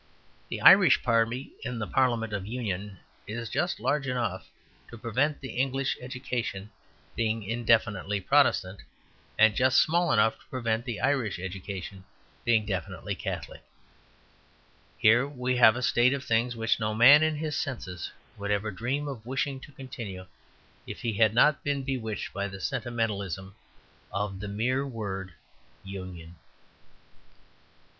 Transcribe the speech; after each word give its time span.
The 0.49 0.61
Irish 0.61 1.03
party 1.03 1.51
in 1.61 1.77
the 1.77 1.85
Parliament 1.85 2.33
of 2.33 2.47
Union 2.47 2.97
is 3.27 3.51
just 3.51 3.79
large 3.79 4.07
enough 4.07 4.49
to 4.89 4.97
prevent 4.97 5.39
the 5.41 5.51
English 5.57 5.95
education 6.01 6.71
being 7.15 7.43
indefinitely 7.43 8.19
Protestant, 8.19 8.79
and 9.37 9.53
just 9.53 9.79
small 9.79 10.11
enough 10.11 10.39
to 10.39 10.45
prevent 10.47 10.85
the 10.85 10.99
Irish 11.01 11.37
education 11.37 12.03
being 12.43 12.65
definitely 12.65 13.13
Catholic. 13.13 13.61
Here 14.97 15.27
we 15.27 15.57
have 15.57 15.75
a 15.75 15.83
state 15.83 16.15
of 16.15 16.23
things 16.25 16.55
which 16.55 16.79
no 16.79 16.95
man 16.95 17.21
in 17.21 17.35
his 17.35 17.55
senses 17.55 18.09
would 18.39 18.49
ever 18.49 18.71
dream 18.71 19.07
of 19.07 19.23
wishing 19.23 19.59
to 19.59 19.71
continue 19.71 20.25
if 20.87 21.01
he 21.03 21.13
had 21.13 21.35
not 21.35 21.63
been 21.63 21.83
bewitched 21.83 22.33
by 22.33 22.47
the 22.47 22.59
sentimentalism 22.59 23.53
of 24.11 24.39
the 24.39 24.47
mere 24.47 24.83
word 24.83 25.33
"union." 25.83 26.37